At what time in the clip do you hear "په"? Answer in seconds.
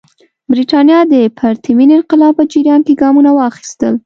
2.37-2.43